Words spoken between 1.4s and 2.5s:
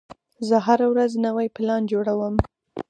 پلان جوړوم.